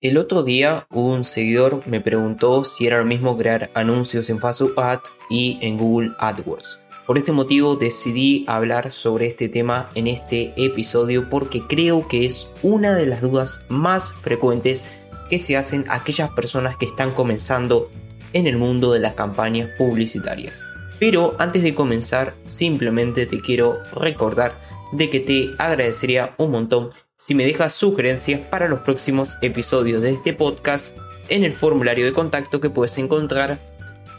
El 0.00 0.16
otro 0.16 0.44
día 0.44 0.86
un 0.90 1.24
seguidor 1.24 1.82
me 1.84 2.00
preguntó 2.00 2.62
si 2.62 2.86
era 2.86 3.00
lo 3.00 3.04
mismo 3.04 3.36
crear 3.36 3.68
anuncios 3.74 4.30
en 4.30 4.38
Facebook 4.38 4.74
Ads 4.76 5.18
y 5.28 5.58
en 5.60 5.76
Google 5.76 6.12
AdWords. 6.20 6.80
Por 7.04 7.18
este 7.18 7.32
motivo 7.32 7.74
decidí 7.74 8.44
hablar 8.46 8.92
sobre 8.92 9.26
este 9.26 9.48
tema 9.48 9.88
en 9.96 10.06
este 10.06 10.52
episodio 10.56 11.28
porque 11.28 11.62
creo 11.66 12.06
que 12.06 12.24
es 12.24 12.52
una 12.62 12.94
de 12.94 13.06
las 13.06 13.22
dudas 13.22 13.66
más 13.68 14.12
frecuentes 14.12 14.86
que 15.30 15.40
se 15.40 15.56
hacen 15.56 15.84
aquellas 15.88 16.30
personas 16.30 16.76
que 16.76 16.86
están 16.86 17.10
comenzando 17.10 17.90
en 18.32 18.46
el 18.46 18.56
mundo 18.56 18.92
de 18.92 19.00
las 19.00 19.14
campañas 19.14 19.68
publicitarias. 19.78 20.64
Pero 21.00 21.34
antes 21.40 21.64
de 21.64 21.74
comenzar, 21.74 22.34
simplemente 22.44 23.26
te 23.26 23.40
quiero 23.40 23.82
recordar 23.96 24.54
de 24.92 25.10
que 25.10 25.18
te 25.18 25.50
agradecería 25.58 26.36
un 26.38 26.52
montón 26.52 26.90
si 27.18 27.34
me 27.34 27.44
dejas 27.44 27.74
sugerencias 27.74 28.40
para 28.40 28.68
los 28.68 28.78
próximos 28.80 29.36
episodios 29.42 30.00
de 30.00 30.12
este 30.12 30.32
podcast 30.32 30.96
en 31.28 31.42
el 31.42 31.52
formulario 31.52 32.06
de 32.06 32.12
contacto 32.12 32.60
que 32.60 32.70
puedes 32.70 32.96
encontrar 32.96 33.58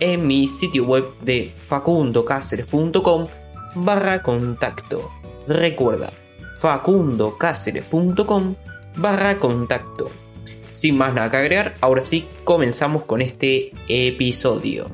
en 0.01 0.27
mi 0.27 0.49
sitio 0.49 0.83
web 0.83 1.05
de 1.21 1.53
facundocaceres.com 1.63 3.27
barra 3.75 4.21
contacto. 4.21 5.09
Recuerda, 5.47 6.11
facundocaceres.com 6.57 8.55
barra 8.97 9.37
contacto. 9.37 10.11
Sin 10.67 10.97
más 10.97 11.13
nada 11.13 11.31
que 11.31 11.37
agregar, 11.37 11.75
ahora 11.79 12.01
sí 12.01 12.27
comenzamos 12.43 13.03
con 13.03 13.21
este 13.21 13.71
episodio. 13.87 14.91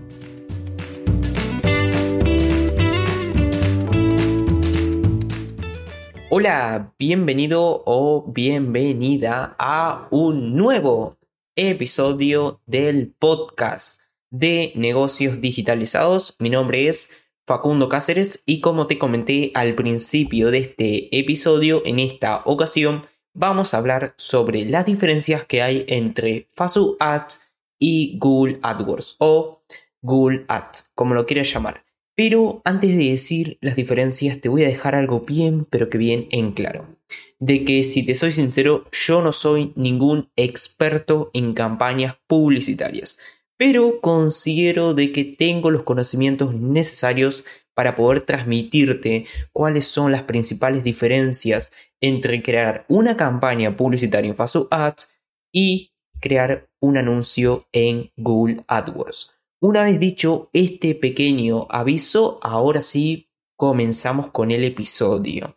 Hola, 6.37 6.93
bienvenido 6.99 7.81
o 7.85 8.25
bienvenida 8.27 9.55
a 9.57 10.09
un 10.11 10.57
nuevo 10.57 11.17
episodio 11.55 12.59
del 12.65 13.13
podcast 13.17 14.01
de 14.31 14.73
negocios 14.75 15.39
digitalizados. 15.39 16.35
Mi 16.39 16.49
nombre 16.49 16.89
es 16.89 17.09
Facundo 17.47 17.87
Cáceres 17.87 18.43
y 18.45 18.59
como 18.59 18.85
te 18.85 18.97
comenté 18.97 19.53
al 19.53 19.75
principio 19.75 20.51
de 20.51 20.57
este 20.57 21.17
episodio, 21.17 21.81
en 21.85 21.99
esta 21.99 22.41
ocasión 22.43 23.07
vamos 23.33 23.73
a 23.73 23.77
hablar 23.77 24.13
sobre 24.17 24.65
las 24.65 24.85
diferencias 24.85 25.45
que 25.45 25.61
hay 25.61 25.85
entre 25.87 26.49
Facebook 26.53 26.97
Ads 26.99 27.49
y 27.79 28.19
Google 28.19 28.59
AdWords 28.61 29.15
o 29.19 29.61
Google 30.01 30.43
Ads, 30.49 30.91
como 30.95 31.13
lo 31.13 31.25
quieras 31.25 31.49
llamar. 31.53 31.84
Pero 32.15 32.61
antes 32.63 32.95
de 32.95 33.09
decir 33.09 33.57
las 33.61 33.75
diferencias 33.75 34.39
te 34.39 34.49
voy 34.49 34.63
a 34.63 34.69
dejar 34.69 34.95
algo 34.95 35.21
bien, 35.21 35.65
pero 35.65 35.89
que 35.89 35.97
bien 35.97 36.27
en 36.31 36.53
claro. 36.53 36.97
De 37.39 37.65
que 37.65 37.83
si 37.83 38.05
te 38.05 38.15
soy 38.15 38.31
sincero, 38.31 38.85
yo 38.91 39.21
no 39.21 39.33
soy 39.33 39.73
ningún 39.75 40.29
experto 40.37 41.29
en 41.33 41.53
campañas 41.53 42.15
publicitarias, 42.27 43.19
pero 43.57 43.99
considero 43.99 44.93
de 44.93 45.11
que 45.11 45.25
tengo 45.25 45.71
los 45.71 45.83
conocimientos 45.83 46.53
necesarios 46.55 47.43
para 47.73 47.95
poder 47.95 48.21
transmitirte 48.21 49.25
cuáles 49.51 49.85
son 49.85 50.11
las 50.11 50.23
principales 50.23 50.83
diferencias 50.83 51.73
entre 52.01 52.41
crear 52.41 52.85
una 52.87 53.17
campaña 53.17 53.75
publicitaria 53.75 54.29
en 54.29 54.37
Facebook 54.37 54.69
Ads 54.71 55.09
y 55.53 55.91
crear 56.21 56.69
un 56.79 56.97
anuncio 56.97 57.65
en 57.73 58.11
Google 58.15 58.63
AdWords. 58.67 59.34
Una 59.61 59.83
vez 59.83 59.99
dicho 60.01 60.49
este 60.51 60.95
pequeño 60.95 61.67
aviso, 61.69 62.39
ahora 62.41 62.81
sí 62.81 63.31
comenzamos 63.55 64.29
con 64.29 64.51
el 64.51 64.65
episodio. 64.65 65.55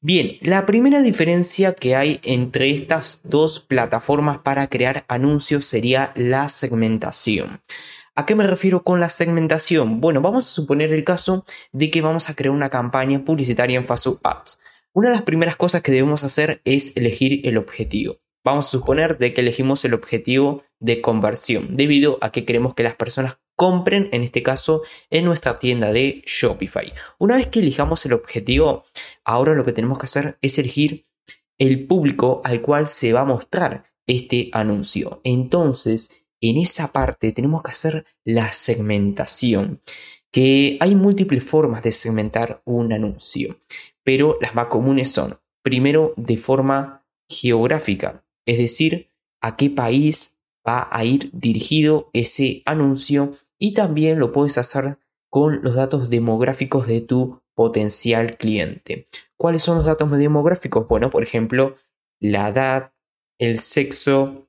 Bien, 0.00 0.38
la 0.40 0.66
primera 0.66 1.02
diferencia 1.02 1.74
que 1.74 1.96
hay 1.96 2.20
entre 2.22 2.70
estas 2.70 3.20
dos 3.24 3.58
plataformas 3.58 4.38
para 4.38 4.68
crear 4.68 5.04
anuncios 5.08 5.64
sería 5.64 6.12
la 6.14 6.48
segmentación. 6.48 7.60
¿A 8.14 8.24
qué 8.24 8.36
me 8.36 8.46
refiero 8.46 8.84
con 8.84 9.00
la 9.00 9.08
segmentación? 9.08 10.00
Bueno, 10.00 10.20
vamos 10.20 10.46
a 10.46 10.54
suponer 10.54 10.92
el 10.92 11.02
caso 11.02 11.44
de 11.72 11.90
que 11.90 12.02
vamos 12.02 12.30
a 12.30 12.34
crear 12.34 12.54
una 12.54 12.70
campaña 12.70 13.24
publicitaria 13.24 13.78
en 13.78 13.86
Facebook 13.86 14.20
Ads. 14.22 14.60
Una 14.92 15.08
de 15.08 15.16
las 15.16 15.24
primeras 15.24 15.56
cosas 15.56 15.82
que 15.82 15.92
debemos 15.92 16.22
hacer 16.22 16.60
es 16.64 16.96
elegir 16.96 17.40
el 17.44 17.58
objetivo. 17.58 18.18
Vamos 18.42 18.68
a 18.68 18.70
suponer 18.70 19.18
de 19.18 19.34
que 19.34 19.42
elegimos 19.42 19.84
el 19.84 19.92
objetivo 19.92 20.62
de 20.78 21.02
conversión, 21.02 21.76
debido 21.76 22.18
a 22.22 22.32
que 22.32 22.46
queremos 22.46 22.74
que 22.74 22.82
las 22.82 22.94
personas 22.94 23.38
compren, 23.60 24.08
en 24.12 24.22
este 24.22 24.42
caso, 24.42 24.84
en 25.10 25.26
nuestra 25.26 25.58
tienda 25.58 25.92
de 25.92 26.22
Shopify. 26.24 26.94
Una 27.18 27.36
vez 27.36 27.48
que 27.48 27.58
elijamos 27.58 28.06
el 28.06 28.14
objetivo, 28.14 28.84
ahora 29.22 29.52
lo 29.52 29.66
que 29.66 29.74
tenemos 29.74 29.98
que 29.98 30.04
hacer 30.04 30.38
es 30.40 30.58
elegir 30.58 31.06
el 31.58 31.86
público 31.86 32.40
al 32.42 32.62
cual 32.62 32.86
se 32.86 33.12
va 33.12 33.20
a 33.20 33.26
mostrar 33.26 33.84
este 34.06 34.48
anuncio. 34.54 35.20
Entonces, 35.24 36.24
en 36.40 36.56
esa 36.56 36.90
parte 36.90 37.32
tenemos 37.32 37.62
que 37.62 37.72
hacer 37.72 38.06
la 38.24 38.50
segmentación, 38.50 39.82
que 40.32 40.78
hay 40.80 40.94
múltiples 40.94 41.44
formas 41.44 41.82
de 41.82 41.92
segmentar 41.92 42.62
un 42.64 42.94
anuncio, 42.94 43.60
pero 44.02 44.38
las 44.40 44.54
más 44.54 44.68
comunes 44.68 45.10
son, 45.10 45.38
primero, 45.62 46.14
de 46.16 46.38
forma 46.38 47.06
geográfica, 47.28 48.24
es 48.46 48.56
decir, 48.56 49.10
a 49.42 49.58
qué 49.58 49.68
país 49.68 50.38
va 50.66 50.88
a 50.90 51.04
ir 51.04 51.28
dirigido 51.34 52.08
ese 52.14 52.62
anuncio 52.64 53.34
y 53.60 53.74
también 53.74 54.18
lo 54.18 54.32
puedes 54.32 54.58
hacer 54.58 54.98
con 55.28 55.62
los 55.62 55.76
datos 55.76 56.10
demográficos 56.10 56.88
de 56.88 57.02
tu 57.02 57.40
potencial 57.54 58.36
cliente. 58.36 59.06
¿Cuáles 59.36 59.62
son 59.62 59.76
los 59.76 59.86
datos 59.86 60.10
demográficos? 60.10 60.88
Bueno, 60.88 61.10
por 61.10 61.22
ejemplo, 61.22 61.76
la 62.18 62.48
edad, 62.48 62.92
el 63.38 63.60
sexo, 63.60 64.48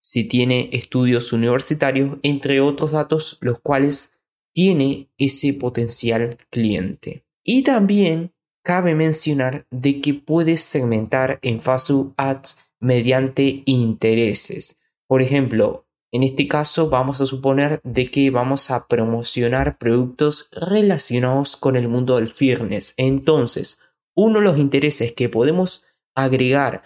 si 0.00 0.24
tiene 0.24 0.70
estudios 0.72 1.32
universitarios, 1.32 2.18
entre 2.22 2.60
otros 2.60 2.92
datos 2.92 3.36
los 3.40 3.58
cuales 3.60 4.18
tiene 4.54 5.10
ese 5.18 5.52
potencial 5.54 6.38
cliente. 6.50 7.26
Y 7.44 7.62
también 7.64 8.32
cabe 8.62 8.94
mencionar 8.94 9.66
de 9.70 10.00
que 10.00 10.14
puedes 10.14 10.60
segmentar 10.60 11.38
en 11.42 11.60
Facebook 11.60 12.14
Ads 12.16 12.58
mediante 12.80 13.62
intereses. 13.66 14.78
Por 15.08 15.20
ejemplo, 15.20 15.86
en 16.12 16.22
este 16.22 16.46
caso 16.46 16.90
vamos 16.90 17.20
a 17.20 17.26
suponer 17.26 17.80
de 17.84 18.10
que 18.10 18.30
vamos 18.30 18.70
a 18.70 18.86
promocionar 18.86 19.78
productos 19.78 20.48
relacionados 20.52 21.56
con 21.56 21.74
el 21.74 21.88
mundo 21.88 22.16
del 22.16 22.28
fitness. 22.28 22.92
Entonces, 22.98 23.80
uno 24.14 24.38
de 24.38 24.44
los 24.44 24.58
intereses 24.58 25.12
que 25.12 25.30
podemos 25.30 25.86
agregar 26.14 26.82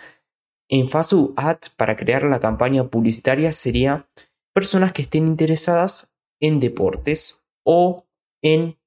en 0.69 0.89
Facebook 0.89 1.35
Ads 1.37 1.71
para 1.71 1.97
crear 1.97 2.23
la 2.23 2.39
campaña 2.39 2.89
publicitaria 2.89 3.51
sería 3.53 4.09
personas 4.55 4.93
que 4.93 5.03
estén 5.03 5.27
interesadas 5.27 6.15
en 6.41 6.61
deportes 6.61 7.41
o 7.65 8.07
en 8.43 8.79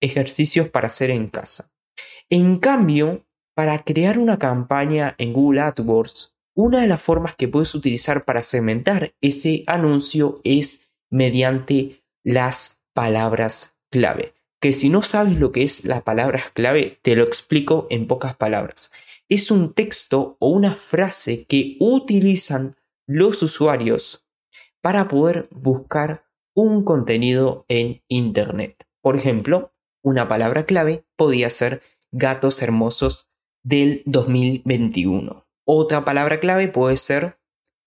ejercicios 0.00 0.68
para 0.68 0.88
hacer 0.88 1.10
en 1.10 1.28
casa. 1.28 1.72
En 2.28 2.58
cambio, 2.58 3.24
para 3.54 3.82
crear 3.82 4.18
una 4.18 4.38
campaña 4.38 5.14
en 5.18 5.32
Google 5.32 5.62
AdWords 5.62 6.29
una 6.54 6.80
de 6.80 6.86
las 6.86 7.02
formas 7.02 7.36
que 7.36 7.48
puedes 7.48 7.74
utilizar 7.74 8.24
para 8.24 8.42
segmentar 8.42 9.14
ese 9.20 9.64
anuncio 9.66 10.40
es 10.44 10.86
mediante 11.10 12.02
las 12.22 12.82
palabras 12.94 13.78
clave. 13.90 14.34
Que 14.60 14.72
si 14.72 14.88
no 14.90 15.02
sabes 15.02 15.38
lo 15.38 15.52
que 15.52 15.62
es 15.62 15.84
las 15.84 16.02
palabras 16.02 16.50
clave, 16.52 16.98
te 17.02 17.16
lo 17.16 17.24
explico 17.24 17.86
en 17.90 18.06
pocas 18.06 18.36
palabras. 18.36 18.92
Es 19.28 19.50
un 19.50 19.72
texto 19.72 20.36
o 20.38 20.48
una 20.48 20.74
frase 20.74 21.44
que 21.46 21.76
utilizan 21.80 22.76
los 23.06 23.42
usuarios 23.42 24.26
para 24.82 25.08
poder 25.08 25.48
buscar 25.50 26.24
un 26.54 26.84
contenido 26.84 27.64
en 27.68 28.02
Internet. 28.08 28.86
Por 29.00 29.16
ejemplo, 29.16 29.72
una 30.02 30.28
palabra 30.28 30.66
clave 30.66 31.04
podía 31.16 31.48
ser 31.48 31.82
gatos 32.12 32.60
hermosos 32.62 33.28
del 33.62 34.02
2021. 34.06 35.49
Otra 35.72 36.04
palabra 36.04 36.40
clave 36.40 36.66
puede 36.66 36.96
ser 36.96 37.38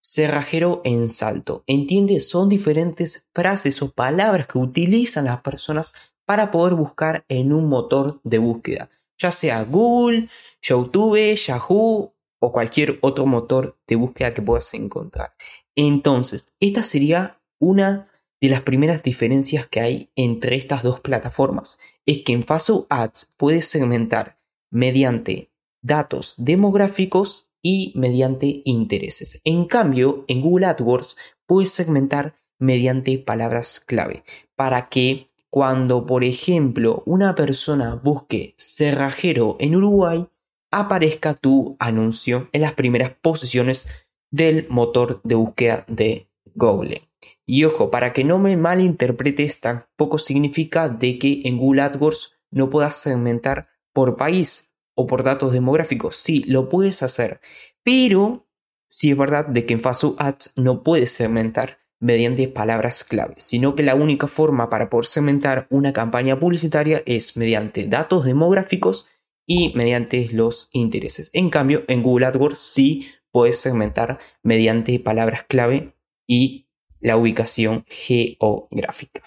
cerrajero 0.02 0.80
en 0.86 1.10
salto. 1.10 1.66
¿Entiende? 1.68 2.22
Son 2.22 2.48
diferentes 2.48 3.28
frases 3.34 3.82
o 3.82 3.92
palabras 3.92 4.48
que 4.48 4.58
utilizan 4.58 5.26
las 5.26 5.42
personas 5.42 5.94
para 6.24 6.50
poder 6.50 6.76
buscar 6.76 7.26
en 7.28 7.52
un 7.52 7.68
motor 7.68 8.22
de 8.24 8.38
búsqueda, 8.38 8.90
ya 9.18 9.32
sea 9.32 9.66
Google, 9.66 10.30
YouTube, 10.62 11.36
Yahoo 11.36 12.14
o 12.40 12.52
cualquier 12.54 13.00
otro 13.02 13.26
motor 13.26 13.78
de 13.86 13.98
búsqueda 13.98 14.34
que 14.34 14.42
puedas 14.42 14.74
encontrar. 14.74 15.34
Entonces, 15.76 16.54
esta 16.62 16.84
sería 16.84 17.38
una 17.60 18.08
de 18.40 18.48
las 18.48 18.62
primeras 18.62 19.04
diferencias 19.04 19.68
que 19.68 19.82
hay 19.82 20.10
entre 20.16 20.56
estas 20.56 20.84
dos 20.84 21.02
plataformas. 21.02 21.80
Es 22.06 22.20
que 22.20 22.32
en 22.32 22.46
Facebook 22.46 22.88
Ads 22.90 23.34
puedes 23.36 23.68
segmentar 23.68 24.40
mediante 24.72 25.52
datos 25.82 26.36
demográficos 26.38 27.50
y 27.64 27.94
mediante 27.96 28.62
intereses. 28.66 29.42
En 29.46 29.66
cambio, 29.66 30.26
en 30.28 30.42
Google 30.42 30.68
AdWords 30.68 31.18
puedes 31.48 31.72
segmentar 31.72 32.36
mediante 32.60 33.18
palabras 33.18 33.80
clave 33.80 34.24
para 34.56 34.90
que 34.90 35.32
cuando, 35.50 36.06
por 36.06 36.24
ejemplo, 36.24 37.04
una 37.06 37.36
persona 37.36 37.96
busque 37.96 38.54
cerrajero 38.58 39.56
en 39.60 39.76
Uruguay, 39.76 40.28
aparezca 40.72 41.36
tu 41.36 41.78
anuncio 41.80 42.50
en 42.52 42.62
las 42.62 42.74
primeras 42.74 43.12
posiciones 43.22 43.88
del 44.32 44.68
motor 44.70 45.22
de 45.24 45.36
búsqueda 45.36 45.86
de 45.88 46.28
Google. 46.56 47.08
Y 47.46 47.66
ojo, 47.66 47.92
para 47.92 48.14
que 48.14 48.24
no 48.24 48.40
me 48.40 48.58
malinterpretes, 48.58 49.60
tampoco 49.60 50.18
significa 50.18 50.90
de 50.90 51.20
que 51.20 51.42
en 51.46 51.60
Google 51.60 51.84
AdWords 51.84 52.34
no 52.50 52.70
puedas 52.72 52.96
segmentar 52.96 53.68
por 53.94 54.18
país 54.18 54.73
o 54.96 55.08
por 55.08 55.24
datos 55.24 55.54
demográficos. 55.54 56.18
Sí, 56.18 56.44
lo 56.48 56.70
puedes 56.70 57.04
hacer, 57.04 57.40
pero 57.84 58.48
sí 58.88 59.12
es 59.12 59.18
verdad 59.18 59.48
de 59.48 59.66
que 59.66 59.74
en 59.74 59.82
Facebook 59.82 60.16
Ads 60.20 60.54
no 60.56 60.84
puedes 60.84 61.12
segmentar 61.12 61.80
mediante 62.00 62.48
palabras 62.50 63.04
clave, 63.04 63.36
sino 63.38 63.76
que 63.76 63.84
la 63.84 63.96
única 63.96 64.28
forma 64.28 64.70
para 64.70 64.90
poder 64.90 65.06
segmentar 65.06 65.68
una 65.70 65.94
campaña 65.94 66.40
publicitaria 66.40 67.02
es 67.06 67.38
mediante 67.38 67.88
datos 67.88 68.26
demográficos 68.26 69.08
y 69.48 69.74
mediante 69.74 70.30
los 70.32 70.70
intereses. 70.74 71.30
En 71.34 71.50
cambio, 71.50 71.84
en 71.88 72.04
Google 72.04 72.26
AdWords 72.26 72.60
sí 72.60 73.10
puedes 73.32 73.58
segmentar 73.58 74.20
mediante 74.44 75.00
palabras 75.00 75.46
clave 75.48 75.96
y 76.28 76.68
la 77.00 77.18
ubicación 77.18 77.86
geográfica. 77.88 79.22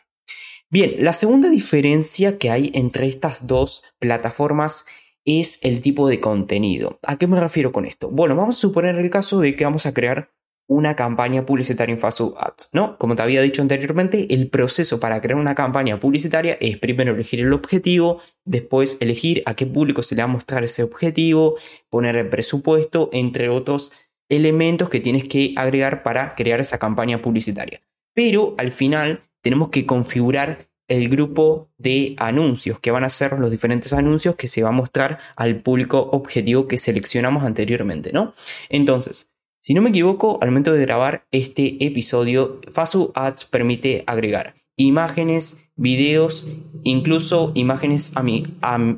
Bien, 0.68 0.96
la 0.98 1.12
segunda 1.12 1.48
diferencia 1.48 2.38
que 2.38 2.50
hay 2.50 2.70
entre 2.74 3.06
estas 3.06 3.46
dos 3.46 3.84
plataformas 3.98 4.84
es 5.26 5.58
el 5.62 5.82
tipo 5.82 6.08
de 6.08 6.20
contenido. 6.20 6.98
¿A 7.02 7.18
qué 7.18 7.26
me 7.26 7.38
refiero 7.38 7.72
con 7.72 7.84
esto? 7.84 8.08
Bueno, 8.10 8.36
vamos 8.36 8.56
a 8.56 8.60
suponer 8.60 8.96
el 8.96 9.10
caso 9.10 9.40
de 9.40 9.54
que 9.54 9.64
vamos 9.64 9.84
a 9.84 9.92
crear 9.92 10.30
una 10.68 10.96
campaña 10.96 11.44
publicitaria 11.46 11.92
en 11.92 12.00
Facebook 12.00 12.36
Ads, 12.38 12.70
¿no? 12.72 12.98
Como 12.98 13.14
te 13.14 13.22
había 13.22 13.42
dicho 13.42 13.62
anteriormente, 13.62 14.32
el 14.34 14.48
proceso 14.48 14.98
para 14.98 15.20
crear 15.20 15.38
una 15.38 15.54
campaña 15.54 16.00
publicitaria 16.00 16.56
es 16.60 16.78
primero 16.78 17.12
elegir 17.12 17.40
el 17.40 17.52
objetivo, 17.52 18.20
después 18.44 18.98
elegir 19.00 19.42
a 19.46 19.54
qué 19.54 19.66
público 19.66 20.02
se 20.02 20.14
le 20.14 20.22
va 20.22 20.28
a 20.28 20.32
mostrar 20.32 20.64
ese 20.64 20.82
objetivo, 20.82 21.56
poner 21.88 22.16
el 22.16 22.28
presupuesto, 22.28 23.10
entre 23.12 23.48
otros 23.48 23.92
elementos 24.28 24.88
que 24.88 25.00
tienes 25.00 25.24
que 25.28 25.54
agregar 25.56 26.02
para 26.02 26.34
crear 26.34 26.60
esa 26.60 26.78
campaña 26.78 27.22
publicitaria. 27.22 27.80
Pero 28.12 28.54
al 28.58 28.72
final 28.72 29.28
tenemos 29.42 29.68
que 29.68 29.86
configurar 29.86 30.68
el 30.88 31.08
grupo 31.08 31.68
de 31.78 32.14
anuncios, 32.18 32.78
que 32.80 32.90
van 32.90 33.04
a 33.04 33.10
ser 33.10 33.38
los 33.38 33.50
diferentes 33.50 33.92
anuncios 33.92 34.36
que 34.36 34.48
se 34.48 34.62
va 34.62 34.68
a 34.68 34.72
mostrar 34.72 35.18
al 35.34 35.62
público 35.62 35.98
objetivo 36.12 36.68
que 36.68 36.78
seleccionamos 36.78 37.44
anteriormente, 37.44 38.12
¿no? 38.12 38.32
Entonces, 38.68 39.32
si 39.60 39.74
no 39.74 39.82
me 39.82 39.90
equivoco, 39.90 40.38
al 40.40 40.50
momento 40.50 40.72
de 40.72 40.80
grabar 40.80 41.26
este 41.32 41.84
episodio, 41.84 42.60
Fasu 42.70 43.10
Ads 43.14 43.46
permite 43.46 44.04
agregar 44.06 44.54
imágenes, 44.76 45.64
videos, 45.74 46.46
incluso 46.84 47.50
imágenes 47.54 48.12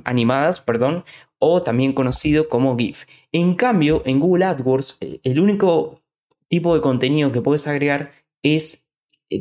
animadas, 0.05 0.61
perdón, 0.61 1.05
o 1.39 1.63
también 1.63 1.93
conocido 1.93 2.49
como 2.49 2.77
GIF. 2.77 3.05
En 3.33 3.55
cambio, 3.55 4.03
en 4.05 4.19
Google 4.19 4.45
AdWords, 4.45 4.99
el 5.23 5.41
único 5.41 6.03
tipo 6.49 6.75
de 6.75 6.81
contenido 6.81 7.31
que 7.31 7.41
puedes 7.41 7.69
agregar 7.69 8.13
es 8.43 8.88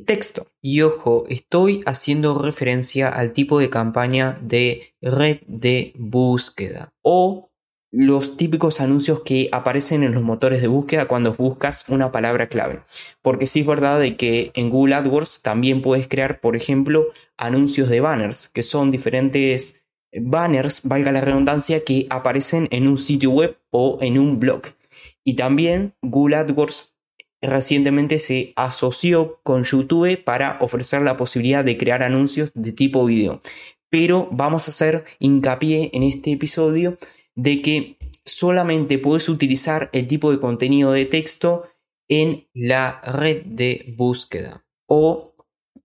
texto. 0.06 0.48
Y 0.62 0.82
ojo, 0.82 1.26
estoy 1.30 1.82
haciendo 1.86 2.40
referencia 2.40 3.10
al 3.10 3.34
tipo 3.34 3.60
de 3.60 3.70
campaña 3.70 4.38
de 4.42 4.94
red 5.02 5.40
de 5.48 5.94
búsqueda 5.98 6.94
o 7.02 7.48
los 7.90 8.36
típicos 8.36 8.82
anuncios 8.82 9.22
que 9.22 9.50
aparecen 9.52 10.04
en 10.04 10.14
los 10.14 10.24
motores 10.24 10.62
de 10.62 10.68
búsqueda 10.68 11.08
cuando 11.08 11.34
buscas 11.34 11.88
una 11.88 12.12
palabra 12.12 12.48
clave. 12.48 12.82
Porque 13.22 13.48
sí 13.48 13.62
es 13.62 13.66
verdad 13.66 14.00
de 14.00 14.18
que 14.18 14.52
en 14.56 14.70
Google 14.70 14.96
AdWords 14.96 15.42
también 15.42 15.82
puedes 15.82 16.08
crear, 16.08 16.42
por 16.42 16.56
ejemplo, 16.56 17.06
anuncios 17.38 17.88
de 17.90 18.02
banners, 18.02 18.50
que 18.50 18.62
son 18.62 18.92
diferentes 18.92 19.86
banners, 20.14 20.82
valga 20.84 21.12
la 21.12 21.22
redundancia, 21.22 21.84
que 21.84 22.08
aparecen 22.10 22.68
en 22.72 22.88
un 22.88 22.98
sitio 22.98 23.32
web 23.32 23.58
o 23.72 24.00
en 24.02 24.20
un 24.20 24.40
blog. 24.40 24.64
Y 25.24 25.36
también 25.36 25.94
Google 26.02 26.38
AdWords 26.38 26.97
recientemente 27.42 28.20
se 28.20 28.54
asoció 28.56 29.40
con 29.44 29.64
YouTube 29.64 30.24
para 30.24 30.58
ofrecer 30.62 31.02
la 31.02 31.18
posibilidad 31.18 31.64
de 31.64 31.78
crear 31.78 32.04
anuncios 32.04 32.52
de 32.54 32.72
tipo 32.72 33.06
video. 33.06 33.42
Pero 33.90 34.28
vamos 34.32 34.68
a 34.68 34.72
hacer 34.72 35.06
hincapié 35.20 35.92
en 35.94 36.04
este 36.04 36.32
episodio 36.32 36.98
de 37.36 37.62
que 37.62 37.98
solamente 38.26 38.98
puedes 39.00 39.30
utilizar 39.30 39.90
el 39.94 40.08
tipo 40.08 40.32
de 40.32 40.40
contenido 40.40 40.92
de 40.92 41.06
texto 41.06 41.64
en 42.10 42.48
la 42.54 43.02
red 43.02 43.44
de 43.46 43.94
búsqueda 43.98 44.66
o 44.88 45.34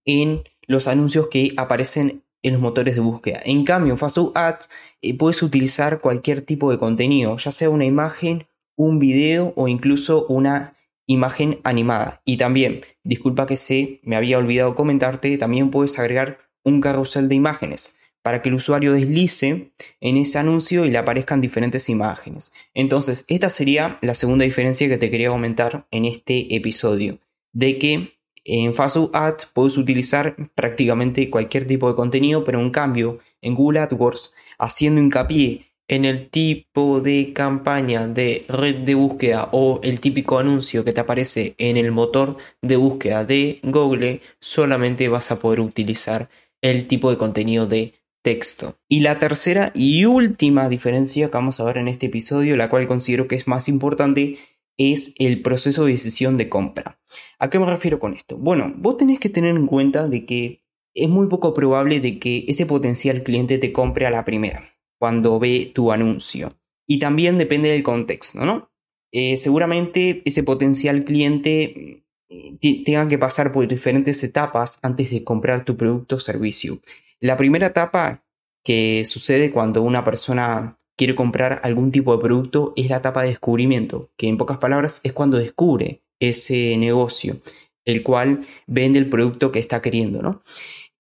en 0.04 0.42
los 0.66 0.88
anuncios 0.88 1.28
que 1.28 1.52
aparecen 1.56 2.22
en 2.42 2.54
los 2.54 2.62
motores 2.62 2.94
de 2.94 3.00
búsqueda. 3.00 3.40
En 3.44 3.64
cambio, 3.64 3.92
en 3.92 3.98
Facebook 3.98 4.32
Ads 4.34 4.68
eh, 5.02 5.16
puedes 5.16 5.42
utilizar 5.42 6.00
cualquier 6.00 6.40
tipo 6.40 6.70
de 6.70 6.78
contenido, 6.78 7.36
ya 7.36 7.52
sea 7.52 7.70
una 7.70 7.84
imagen, 7.84 8.46
un 8.76 8.98
video 8.98 9.52
o 9.56 9.68
incluso 9.68 10.26
una 10.26 10.74
imagen 11.12 11.60
animada. 11.64 12.22
Y 12.24 12.36
también, 12.36 12.82
disculpa 13.04 13.46
que 13.46 13.56
sé, 13.56 14.00
me 14.02 14.16
había 14.16 14.38
olvidado 14.38 14.74
comentarte, 14.74 15.38
también 15.38 15.70
puedes 15.70 15.98
agregar 15.98 16.38
un 16.64 16.80
carrusel 16.80 17.28
de 17.28 17.34
imágenes 17.34 17.96
para 18.22 18.40
que 18.40 18.48
el 18.48 18.54
usuario 18.54 18.92
deslice 18.92 19.72
en 20.00 20.16
ese 20.16 20.38
anuncio 20.38 20.84
y 20.84 20.90
le 20.90 20.98
aparezcan 20.98 21.40
diferentes 21.40 21.88
imágenes. 21.88 22.52
Entonces, 22.72 23.24
esta 23.28 23.50
sería 23.50 23.98
la 24.00 24.14
segunda 24.14 24.44
diferencia 24.44 24.88
que 24.88 24.98
te 24.98 25.10
quería 25.10 25.30
comentar 25.30 25.86
en 25.90 26.04
este 26.04 26.54
episodio, 26.54 27.18
de 27.52 27.78
que 27.78 28.12
en 28.44 28.74
Facebook 28.74 29.10
Ads 29.14 29.46
puedes 29.46 29.76
utilizar 29.76 30.36
prácticamente 30.54 31.30
cualquier 31.30 31.66
tipo 31.66 31.88
de 31.88 31.94
contenido, 31.94 32.44
pero 32.44 32.60
en 32.60 32.70
cambio 32.70 33.18
en 33.40 33.54
Google 33.54 33.80
AdWords, 33.80 34.34
haciendo 34.58 35.00
hincapié 35.00 35.71
en 35.92 36.06
el 36.06 36.30
tipo 36.30 37.02
de 37.02 37.34
campaña 37.34 38.08
de 38.08 38.46
red 38.48 38.76
de 38.76 38.94
búsqueda 38.94 39.50
o 39.52 39.78
el 39.82 40.00
típico 40.00 40.38
anuncio 40.38 40.84
que 40.84 40.94
te 40.94 41.02
aparece 41.02 41.54
en 41.58 41.76
el 41.76 41.92
motor 41.92 42.38
de 42.62 42.76
búsqueda 42.76 43.26
de 43.26 43.60
Google, 43.62 44.22
solamente 44.40 45.08
vas 45.08 45.30
a 45.30 45.38
poder 45.38 45.60
utilizar 45.60 46.30
el 46.62 46.88
tipo 46.88 47.10
de 47.10 47.18
contenido 47.18 47.66
de 47.66 47.92
texto. 48.22 48.78
Y 48.88 49.00
la 49.00 49.18
tercera 49.18 49.70
y 49.74 50.06
última 50.06 50.70
diferencia 50.70 51.26
que 51.26 51.36
vamos 51.36 51.60
a 51.60 51.64
ver 51.64 51.76
en 51.76 51.88
este 51.88 52.06
episodio, 52.06 52.56
la 52.56 52.70
cual 52.70 52.86
considero 52.86 53.28
que 53.28 53.36
es 53.36 53.46
más 53.46 53.68
importante, 53.68 54.38
es 54.78 55.14
el 55.18 55.42
proceso 55.42 55.84
de 55.84 55.92
decisión 55.92 56.38
de 56.38 56.48
compra. 56.48 56.98
¿A 57.38 57.50
qué 57.50 57.58
me 57.58 57.66
refiero 57.66 57.98
con 57.98 58.14
esto? 58.14 58.38
Bueno, 58.38 58.72
vos 58.78 58.96
tenés 58.96 59.20
que 59.20 59.28
tener 59.28 59.54
en 59.56 59.66
cuenta 59.66 60.08
de 60.08 60.24
que 60.24 60.62
es 60.94 61.10
muy 61.10 61.26
poco 61.26 61.52
probable 61.52 62.00
de 62.00 62.18
que 62.18 62.46
ese 62.48 62.64
potencial 62.64 63.22
cliente 63.22 63.58
te 63.58 63.72
compre 63.72 64.06
a 64.06 64.10
la 64.10 64.24
primera, 64.24 64.72
cuando 65.02 65.40
ve 65.40 65.72
tu 65.74 65.90
anuncio. 65.90 66.56
Y 66.86 67.00
también 67.00 67.36
depende 67.36 67.68
del 67.68 67.82
contexto, 67.82 68.44
¿no? 68.44 68.70
Eh, 69.10 69.36
seguramente 69.36 70.22
ese 70.24 70.44
potencial 70.44 71.04
cliente 71.04 72.04
eh, 72.28 72.84
tenga 72.84 73.08
que 73.08 73.18
pasar 73.18 73.50
por 73.50 73.66
diferentes 73.66 74.22
etapas 74.22 74.78
antes 74.80 75.10
de 75.10 75.24
comprar 75.24 75.64
tu 75.64 75.76
producto 75.76 76.14
o 76.14 76.20
servicio. 76.20 76.78
La 77.18 77.36
primera 77.36 77.66
etapa 77.66 78.24
que 78.62 79.04
sucede 79.04 79.50
cuando 79.50 79.82
una 79.82 80.04
persona 80.04 80.78
quiere 80.96 81.16
comprar 81.16 81.58
algún 81.64 81.90
tipo 81.90 82.14
de 82.14 82.22
producto 82.22 82.72
es 82.76 82.88
la 82.88 82.98
etapa 82.98 83.22
de 83.22 83.30
descubrimiento, 83.30 84.12
que 84.16 84.28
en 84.28 84.38
pocas 84.38 84.58
palabras 84.58 85.00
es 85.02 85.12
cuando 85.12 85.36
descubre 85.36 86.04
ese 86.20 86.76
negocio, 86.78 87.38
el 87.84 88.04
cual 88.04 88.46
vende 88.68 89.00
el 89.00 89.08
producto 89.08 89.50
que 89.50 89.58
está 89.58 89.82
queriendo, 89.82 90.22
¿no? 90.22 90.42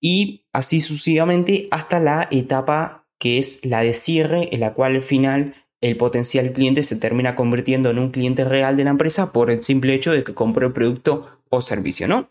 Y 0.00 0.44
así 0.52 0.80
sucesivamente 0.80 1.68
hasta 1.70 2.00
la 2.00 2.26
etapa 2.32 3.01
que 3.22 3.38
es 3.38 3.64
la 3.64 3.82
de 3.82 3.94
cierre, 3.94 4.48
en 4.50 4.58
la 4.58 4.74
cual 4.74 4.96
al 4.96 5.02
final 5.02 5.54
el 5.80 5.96
potencial 5.96 6.52
cliente 6.52 6.82
se 6.82 6.96
termina 6.96 7.36
convirtiendo 7.36 7.88
en 7.88 8.00
un 8.00 8.10
cliente 8.10 8.44
real 8.44 8.76
de 8.76 8.82
la 8.82 8.90
empresa 8.90 9.32
por 9.32 9.48
el 9.52 9.62
simple 9.62 9.94
hecho 9.94 10.10
de 10.10 10.24
que 10.24 10.34
compró 10.34 10.66
el 10.66 10.72
producto 10.72 11.28
o 11.48 11.60
servicio, 11.60 12.08
¿no? 12.08 12.30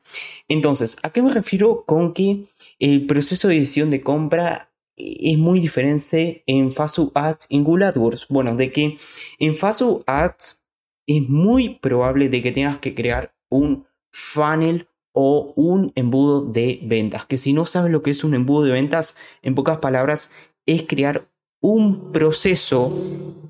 Entonces, 0.49 0.97
¿a 1.01 1.11
qué 1.11 1.21
me 1.21 1.33
refiero 1.33 1.85
con 1.85 2.13
que 2.13 2.43
el 2.77 3.07
proceso 3.07 3.47
de 3.47 3.53
decisión 3.53 3.89
de 3.89 4.01
compra 4.01 4.73
es 4.97 5.37
muy 5.37 5.61
diferente 5.61 6.43
en 6.45 6.73
Facebook 6.73 7.13
Ads 7.15 7.47
y 7.47 7.61
Google 7.61 7.85
AdWords? 7.85 8.27
Bueno, 8.27 8.57
de 8.57 8.73
que 8.73 8.97
en 9.39 9.55
Facebook 9.55 10.03
Ads 10.07 10.61
es 11.07 11.21
muy 11.29 11.79
probable 11.79 12.27
de 12.27 12.41
que 12.41 12.51
tengas 12.51 12.79
que 12.79 12.93
crear 12.93 13.33
un 13.49 13.87
funnel 14.11 14.89
o 15.13 15.53
un 15.55 15.91
embudo 15.95 16.41
de 16.41 16.79
ventas. 16.83 17.25
Que 17.25 17.37
si 17.37 17.53
no 17.53 17.65
sabes 17.65 17.91
lo 17.91 18.01
que 18.01 18.11
es 18.11 18.23
un 18.23 18.33
embudo 18.33 18.63
de 18.63 18.71
ventas, 18.71 19.17
en 19.41 19.55
pocas 19.55 19.79
palabras, 19.79 20.31
es 20.75 20.83
crear 20.83 21.27
un 21.61 22.11
proceso 22.11 22.97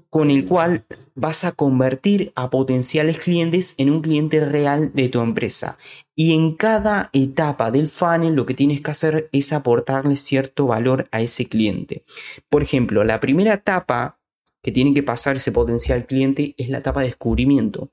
con 0.10 0.30
el 0.30 0.46
cual 0.46 0.86
vas 1.16 1.46
a 1.46 1.54
convertir 1.54 2.34
a 2.36 2.50
potenciales 2.50 3.20
clientes 3.20 3.76
en 3.78 3.90
un 3.90 4.02
cliente 4.02 4.44
real 4.44 4.92
de 4.94 5.08
tu 5.08 5.22
empresa. 5.22 5.78
Y 6.16 6.34
en 6.34 6.56
cada 6.56 7.10
etapa 7.14 7.72
del 7.72 7.90
funnel 7.90 8.34
lo 8.34 8.46
que 8.46 8.54
tienes 8.54 8.82
que 8.82 8.92
hacer 8.92 9.30
es 9.32 9.54
aportarle 9.54 10.18
cierto 10.18 10.68
valor 10.68 11.08
a 11.12 11.22
ese 11.22 11.46
cliente. 11.48 12.04
Por 12.50 12.62
ejemplo, 12.62 13.04
la 13.04 13.20
primera 13.20 13.54
etapa 13.54 14.20
que 14.62 14.72
tiene 14.72 14.94
que 14.94 15.04
pasar 15.04 15.38
ese 15.38 15.52
potencial 15.52 16.06
cliente 16.06 16.56
es 16.58 16.70
la 16.70 16.80
etapa 16.80 17.02
de 17.02 17.08
descubrimiento. 17.08 17.90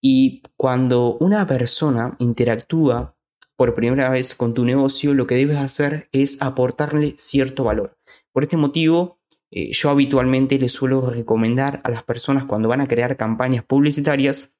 Y 0.00 0.42
cuando 0.56 1.16
una 1.20 1.46
persona 1.46 2.14
interactúa 2.18 3.16
por 3.56 3.74
primera 3.74 4.10
vez 4.10 4.34
con 4.34 4.52
tu 4.52 4.64
negocio, 4.64 5.14
lo 5.14 5.26
que 5.26 5.36
debes 5.36 5.56
hacer 5.56 6.08
es 6.12 6.42
aportarle 6.42 7.14
cierto 7.16 7.64
valor. 7.64 7.96
Por 8.34 8.42
este 8.42 8.56
motivo, 8.56 9.20
eh, 9.52 9.70
yo 9.72 9.90
habitualmente 9.90 10.58
les 10.58 10.72
suelo 10.72 11.08
recomendar 11.08 11.80
a 11.84 11.90
las 11.90 12.02
personas 12.02 12.44
cuando 12.44 12.68
van 12.68 12.80
a 12.80 12.88
crear 12.88 13.16
campañas 13.16 13.64
publicitarias 13.64 14.56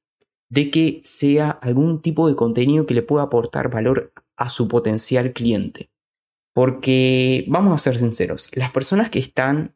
de 0.49 0.71
que 0.71 1.00
sea 1.02 1.50
algún 1.50 2.00
tipo 2.00 2.28
de 2.28 2.37
contenido 2.37 2.87
que 2.87 2.95
le 2.95 3.02
pueda 3.02 3.25
aportar 3.25 3.71
valor 3.71 4.12
a 4.37 4.49
su 4.49 4.69
potencial 4.69 5.33
cliente. 5.33 5.90
Porque 6.54 7.45
vamos 7.49 7.75
a 7.75 7.83
ser 7.83 7.99
sinceros, 7.99 8.49
las 8.54 8.71
personas 8.71 9.11
que 9.11 9.19
están 9.19 9.75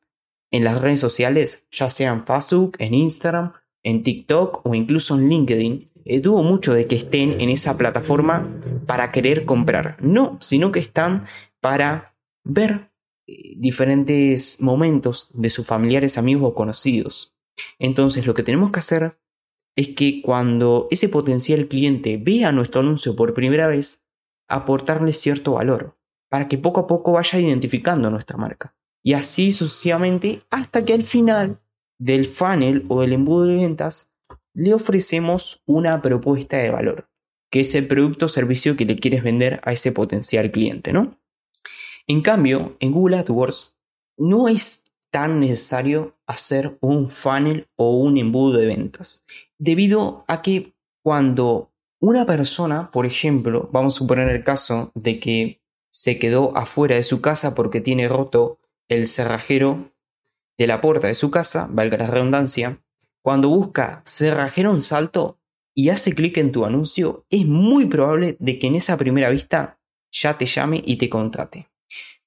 en 0.53 0.63
las 0.63 0.81
redes 0.81 1.01
sociales, 1.01 1.67
ya 1.73 1.91
sea 1.91 2.13
en 2.13 2.25
Facebook, 2.25 2.77
en 2.79 2.95
Instagram, 2.95 3.53
en 3.83 4.05
TikTok 4.05 4.65
o 4.65 4.77
incluso 4.77 5.17
en 5.17 5.29
LinkedIn, 5.29 5.91
eh, 6.05 6.21
dudo 6.21 6.45
mucho 6.45 6.73
de 6.73 6.87
que 6.87 6.95
estén 6.95 7.41
en 7.41 7.49
esa 7.49 7.77
plataforma 7.77 8.61
para 8.87 9.11
querer 9.11 9.45
comprar. 9.45 9.97
No, 10.01 10.39
sino 10.41 10.71
que 10.71 10.79
están 10.79 11.25
para 11.61 12.15
ver 12.45 12.88
diferentes 13.57 14.61
momentos 14.61 15.31
de 15.35 15.51
sus 15.51 15.67
familiares, 15.67 16.19
amigos 16.19 16.51
o 16.51 16.55
conocidos. 16.55 17.35
Entonces 17.79 18.27
lo 18.27 18.35
que 18.35 18.43
tenemos 18.43 18.71
que 18.71 18.79
hacer 18.79 19.19
es 19.77 19.89
que 19.91 20.23
cuando 20.23 20.89
ese 20.91 21.09
potencial 21.09 21.69
cliente 21.69 22.17
vea 22.17 22.53
nuestro 22.53 22.81
anuncio 22.81 23.15
por 23.15 23.35
primera 23.35 23.67
vez, 23.67 24.07
aportarle 24.49 25.13
cierto 25.13 25.53
valor 25.53 25.97
para 26.31 26.49
que 26.49 26.59
poco 26.59 26.81
a 26.81 26.87
poco 26.87 27.13
vaya 27.13 27.39
identificando 27.39 28.11
nuestra 28.11 28.37
marca. 28.37 28.75
Y 29.03 29.13
así 29.13 29.53
sucesivamente 29.53 30.43
hasta 30.51 30.85
que 30.85 30.95
al 30.95 31.03
final 31.03 31.61
del 31.99 32.27
funnel 32.27 32.85
o 32.89 33.01
del 33.01 33.13
embudo 33.13 33.45
de 33.45 33.57
ventas 33.57 34.15
le 34.55 34.75
ofrecemos 34.75 35.63
una 35.67 36.03
propuesta 36.03 36.57
de 36.57 36.71
valor, 36.71 37.09
que 37.51 37.61
es 37.61 37.75
el 37.75 37.87
producto 37.87 38.27
o 38.27 38.29
servicio 38.29 38.77
que 38.77 38.85
le 38.85 38.97
quieres 38.97 39.23
vender 39.23 39.61
a 39.65 39.73
ese 39.73 39.93
potencial 39.93 40.51
cliente, 40.51 40.93
¿no? 40.93 41.21
En 42.11 42.23
cambio, 42.23 42.75
en 42.81 42.91
Google 42.91 43.19
AdWords 43.19 43.77
no 44.17 44.49
es 44.49 44.85
tan 45.11 45.41
necesario 45.41 46.17
hacer 46.27 46.79
un 46.81 47.11
funnel 47.11 47.69
o 47.77 47.99
un 47.99 48.17
embudo 48.17 48.59
de 48.59 48.65
ventas, 48.65 49.27
debido 49.59 50.25
a 50.27 50.41
que 50.41 50.75
cuando 51.03 51.71
una 52.01 52.25
persona, 52.25 52.91
por 52.91 53.05
ejemplo, 53.05 53.69
vamos 53.73 53.95
a 53.95 53.99
suponer 53.99 54.31
el 54.31 54.43
caso 54.43 54.91
de 54.95 55.21
que 55.21 55.61
se 55.91 56.19
quedó 56.19 56.57
afuera 56.57 56.97
de 56.97 57.03
su 57.03 57.21
casa 57.21 57.55
porque 57.55 57.83
tiene 57.83 58.09
roto 58.09 58.59
el 58.89 59.07
cerrajero 59.07 59.93
de 60.57 60.67
la 60.67 60.81
puerta 60.81 61.09
de 61.09 61.15
su 61.15 61.31
casa, 61.31 61.69
valga 61.71 61.99
la 61.99 62.07
redundancia, 62.07 62.83
cuando 63.21 63.51
busca 63.51 64.03
cerrajero 64.07 64.71
un 64.71 64.81
salto 64.81 65.41
y 65.75 65.91
hace 65.91 66.15
clic 66.15 66.39
en 66.39 66.53
tu 66.53 66.65
anuncio, 66.65 67.27
es 67.29 67.45
muy 67.45 67.85
probable 67.85 68.39
de 68.41 68.59
que 68.59 68.67
en 68.67 68.77
esa 68.77 68.97
primera 68.97 69.29
vista 69.29 69.79
ya 70.11 70.39
te 70.39 70.47
llame 70.47 70.83
y 70.83 70.97
te 70.97 71.11
contrate. 71.11 71.69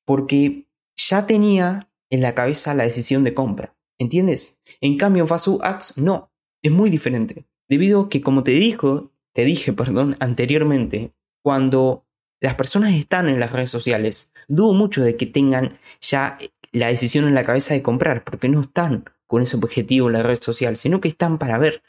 Porque 0.06 0.68
ya 0.96 1.26
tenía 1.26 1.92
en 2.10 2.22
la 2.22 2.36
cabeza 2.36 2.74
la 2.74 2.84
decisión 2.84 3.24
de 3.24 3.34
compra. 3.34 3.76
¿Entiendes? 3.98 4.62
En 4.82 4.98
cambio, 4.98 5.24
en 5.24 5.28
Facebook 5.28 5.64
Ads 5.64 5.98
no. 5.98 6.32
Es 6.64 6.72
muy 6.72 6.90
diferente. 6.90 7.46
Debido 7.70 8.02
a 8.02 8.10
que, 8.10 8.22
como 8.22 8.44
te 8.44 8.52
dijo, 8.52 9.12
te 9.34 9.46
dije, 9.46 9.74
perdón, 9.74 10.18
anteriormente, 10.20 11.14
cuando 11.44 12.06
las 12.40 12.56
personas 12.56 12.94
están 12.94 13.28
en 13.28 13.40
las 13.40 13.52
redes 13.52 13.72
sociales, 13.72 14.34
dudo 14.48 14.74
mucho 14.74 15.04
de 15.04 15.16
que 15.16 15.26
tengan 15.26 15.80
ya 16.02 16.38
la 16.72 16.88
decisión 16.88 17.26
en 17.26 17.36
la 17.36 17.44
cabeza 17.44 17.74
de 17.74 17.84
comprar, 17.84 18.24
porque 18.24 18.50
no 18.50 18.62
están 18.62 19.06
con 19.28 19.42
ese 19.42 19.58
objetivo 19.58 20.08
en 20.08 20.14
la 20.14 20.24
red 20.24 20.42
social, 20.42 20.76
sino 20.78 21.00
que 21.00 21.08
están 21.08 21.38
para 21.38 21.58
ver 21.58 21.84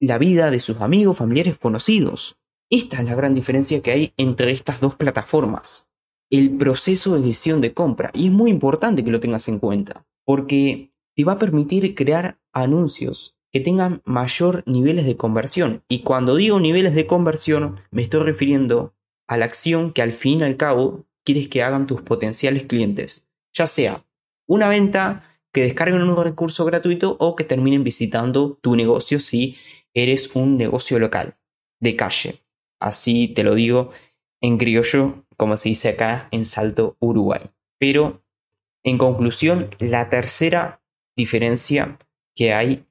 la 0.00 0.18
vida 0.18 0.50
de 0.50 0.60
sus 0.60 0.80
amigos, 0.80 1.18
familiares, 1.18 1.58
conocidos. 1.58 2.38
Esta 2.70 2.98
es 2.98 3.04
la 3.04 3.14
gran 3.14 3.34
diferencia 3.34 3.82
que 3.82 3.92
hay 3.92 4.14
entre 4.16 4.52
estas 4.52 4.80
dos 4.80 4.94
plataformas 4.94 5.87
el 6.30 6.56
proceso 6.56 7.14
de 7.14 7.20
decisión 7.20 7.60
de 7.60 7.74
compra. 7.74 8.10
Y 8.14 8.26
es 8.26 8.32
muy 8.32 8.50
importante 8.50 9.04
que 9.04 9.10
lo 9.10 9.20
tengas 9.20 9.48
en 9.48 9.58
cuenta, 9.58 10.06
porque 10.24 10.92
te 11.14 11.24
va 11.24 11.32
a 11.32 11.38
permitir 11.38 11.94
crear 11.94 12.38
anuncios 12.52 13.36
que 13.50 13.60
tengan 13.60 14.02
mayor 14.04 14.62
niveles 14.66 15.06
de 15.06 15.16
conversión. 15.16 15.82
Y 15.88 16.00
cuando 16.00 16.36
digo 16.36 16.60
niveles 16.60 16.94
de 16.94 17.06
conversión, 17.06 17.76
me 17.90 18.02
estoy 18.02 18.22
refiriendo 18.22 18.94
a 19.26 19.36
la 19.36 19.46
acción 19.46 19.92
que 19.92 20.02
al 20.02 20.12
fin 20.12 20.40
y 20.40 20.44
al 20.44 20.56
cabo 20.56 21.06
quieres 21.24 21.48
que 21.48 21.62
hagan 21.62 21.86
tus 21.86 22.02
potenciales 22.02 22.64
clientes. 22.64 23.26
Ya 23.54 23.66
sea 23.66 24.04
una 24.46 24.68
venta, 24.68 25.22
que 25.52 25.62
descarguen 25.62 26.02
un 26.02 26.22
recurso 26.22 26.64
gratuito 26.64 27.16
o 27.18 27.34
que 27.34 27.44
terminen 27.44 27.84
visitando 27.84 28.58
tu 28.60 28.76
negocio 28.76 29.18
si 29.18 29.56
eres 29.94 30.34
un 30.34 30.56
negocio 30.56 30.98
local, 30.98 31.36
de 31.80 31.96
calle. 31.96 32.42
Así 32.80 33.28
te 33.28 33.42
lo 33.42 33.54
digo 33.54 33.90
en 34.40 34.58
criollo 34.58 35.24
como 35.38 35.56
se 35.56 35.70
dice 35.70 35.90
acá 35.90 36.28
en 36.32 36.44
Salto, 36.44 36.96
Uruguay. 36.98 37.40
Pero, 37.78 38.24
en 38.82 38.98
conclusión, 38.98 39.70
la 39.78 40.10
tercera 40.10 40.82
diferencia 41.16 41.96
que 42.34 42.52
hay 42.52 42.84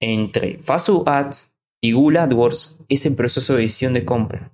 entre 0.00 0.58
Facebook 0.58 1.08
Ads 1.08 1.56
y 1.80 1.92
Google 1.92 2.18
AdWords 2.18 2.80
es 2.88 3.06
el 3.06 3.14
proceso 3.14 3.54
de 3.54 3.62
decisión 3.62 3.94
de 3.94 4.04
compra. 4.04 4.52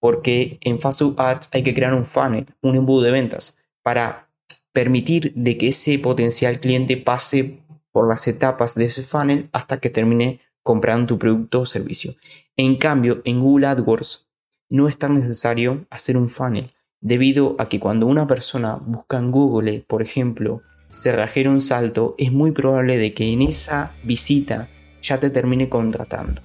Porque 0.00 0.58
en 0.60 0.80
Facebook 0.80 1.20
Ads 1.20 1.48
hay 1.52 1.64
que 1.64 1.74
crear 1.74 1.94
un 1.94 2.04
funnel, 2.04 2.46
un 2.62 2.76
embudo 2.76 3.02
de 3.02 3.10
ventas, 3.10 3.58
para 3.82 4.30
permitir 4.72 5.32
de 5.34 5.58
que 5.58 5.68
ese 5.68 5.98
potencial 5.98 6.60
cliente 6.60 6.96
pase 6.96 7.58
por 7.90 8.08
las 8.08 8.28
etapas 8.28 8.76
de 8.76 8.84
ese 8.84 9.02
funnel 9.02 9.48
hasta 9.52 9.80
que 9.80 9.90
termine 9.90 10.40
comprando 10.62 11.06
tu 11.06 11.18
producto 11.18 11.62
o 11.62 11.66
servicio. 11.66 12.14
En 12.56 12.76
cambio, 12.76 13.20
en 13.24 13.40
Google 13.40 13.66
AdWords 13.66 14.28
no 14.68 14.88
es 14.88 14.96
tan 14.96 15.16
necesario 15.16 15.86
hacer 15.90 16.16
un 16.16 16.28
funnel 16.28 16.70
debido 17.04 17.54
a 17.58 17.68
que 17.68 17.78
cuando 17.78 18.06
una 18.06 18.26
persona 18.26 18.76
busca 18.76 19.18
en 19.18 19.30
Google, 19.30 19.84
por 19.86 20.00
ejemplo, 20.00 20.62
cerrajero 20.90 21.50
un 21.50 21.60
salto, 21.60 22.14
es 22.16 22.32
muy 22.32 22.50
probable 22.52 22.96
de 22.96 23.12
que 23.12 23.30
en 23.30 23.42
esa 23.42 23.92
visita 24.02 24.68
ya 25.02 25.20
te 25.20 25.28
termine 25.28 25.68
contratando. 25.68 26.40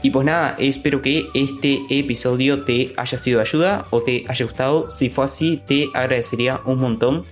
Y 0.00 0.10
pues 0.10 0.24
nada, 0.24 0.56
espero 0.58 1.02
que 1.02 1.26
este 1.34 1.82
episodio 1.90 2.64
te 2.64 2.94
haya 2.96 3.18
sido 3.18 3.38
de 3.38 3.42
ayuda 3.42 3.84
o 3.90 4.00
te 4.00 4.24
haya 4.28 4.46
gustado. 4.46 4.90
Si 4.90 5.10
fue 5.10 5.24
así, 5.24 5.60
te 5.66 5.88
agradecería 5.92 6.62
un 6.64 6.78
montón 6.78 7.24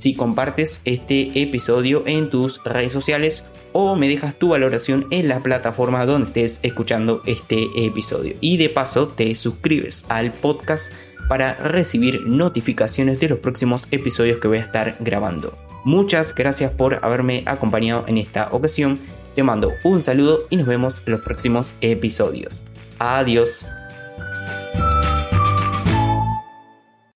si 0.00 0.14
compartes 0.14 0.80
este 0.86 1.42
episodio 1.42 2.04
en 2.06 2.30
tus 2.30 2.64
redes 2.64 2.90
sociales 2.90 3.44
o 3.72 3.96
me 3.96 4.08
dejas 4.08 4.34
tu 4.34 4.48
valoración 4.48 5.06
en 5.10 5.28
la 5.28 5.40
plataforma 5.40 6.06
donde 6.06 6.28
estés 6.28 6.60
escuchando 6.62 7.20
este 7.26 7.66
episodio. 7.76 8.34
Y 8.40 8.56
de 8.56 8.70
paso 8.70 9.08
te 9.08 9.34
suscribes 9.34 10.06
al 10.08 10.32
podcast 10.32 10.90
para 11.28 11.52
recibir 11.52 12.22
notificaciones 12.26 13.20
de 13.20 13.28
los 13.28 13.40
próximos 13.40 13.88
episodios 13.90 14.38
que 14.38 14.48
voy 14.48 14.56
a 14.56 14.62
estar 14.62 14.96
grabando. 15.00 15.52
Muchas 15.84 16.34
gracias 16.34 16.70
por 16.70 17.04
haberme 17.04 17.42
acompañado 17.44 18.06
en 18.08 18.16
esta 18.16 18.48
ocasión. 18.52 18.98
Te 19.34 19.42
mando 19.42 19.74
un 19.84 20.00
saludo 20.00 20.46
y 20.48 20.56
nos 20.56 20.66
vemos 20.66 21.02
en 21.04 21.12
los 21.12 21.20
próximos 21.20 21.74
episodios. 21.82 22.64
Adiós. 22.98 23.68